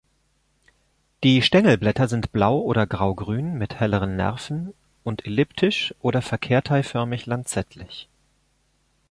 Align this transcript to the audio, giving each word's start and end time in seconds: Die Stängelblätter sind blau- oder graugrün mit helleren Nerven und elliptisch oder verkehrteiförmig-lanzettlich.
Die 1.23 1.43
Stängelblätter 1.43 2.07
sind 2.07 2.31
blau- 2.31 2.59
oder 2.61 2.87
graugrün 2.87 3.59
mit 3.59 3.79
helleren 3.79 4.15
Nerven 4.15 4.73
und 5.03 5.23
elliptisch 5.27 5.93
oder 6.01 6.23
verkehrteiförmig-lanzettlich. 6.23 8.07